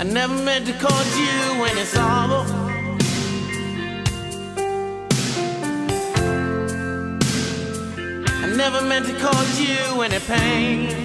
I 0.00 0.02
never 0.02 0.32
meant 0.32 0.66
to 0.66 0.72
call 0.72 1.04
you 1.14 1.60
when 1.60 1.76
it's 1.76 1.94
all 1.94 2.32
over. 2.32 2.54
I 8.42 8.54
never 8.56 8.80
meant 8.80 9.04
to 9.08 9.14
call 9.18 9.44
you 9.60 10.00
any 10.00 10.18
pain. 10.20 10.99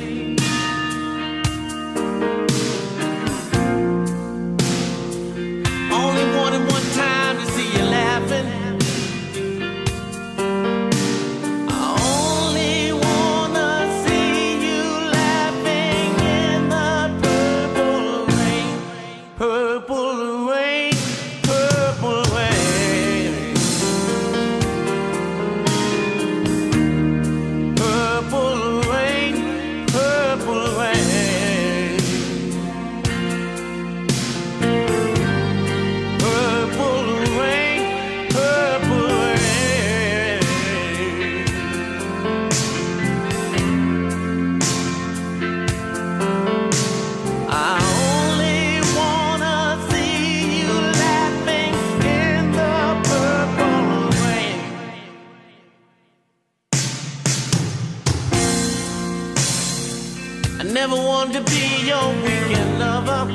never 60.74 60.96
wanted 60.96 61.34
to 61.34 61.52
be 61.52 61.86
your 61.86 62.08
weekend 62.24 62.80
lover. 62.80 63.32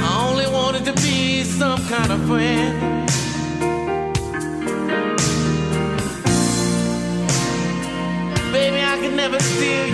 I 0.00 0.28
only 0.28 0.46
wanted 0.48 0.84
to 0.84 0.92
be 1.02 1.44
some 1.44 1.80
kind 1.88 2.12
of 2.12 2.20
friend. 2.26 3.06
Baby, 8.52 8.80
I 8.82 8.98
could 9.00 9.14
never 9.14 9.38
steal 9.40 9.91